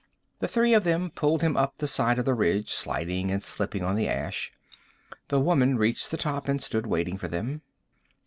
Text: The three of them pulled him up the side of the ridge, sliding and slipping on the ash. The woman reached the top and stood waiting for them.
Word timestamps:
The 0.39 0.47
three 0.47 0.73
of 0.73 0.83
them 0.83 1.11
pulled 1.11 1.43
him 1.43 1.55
up 1.55 1.77
the 1.77 1.85
side 1.85 2.17
of 2.17 2.25
the 2.25 2.33
ridge, 2.33 2.71
sliding 2.71 3.29
and 3.29 3.43
slipping 3.43 3.83
on 3.83 3.95
the 3.95 4.09
ash. 4.09 4.51
The 5.27 5.39
woman 5.39 5.77
reached 5.77 6.09
the 6.09 6.17
top 6.17 6.47
and 6.49 6.59
stood 6.59 6.87
waiting 6.87 7.19
for 7.19 7.27
them. 7.27 7.61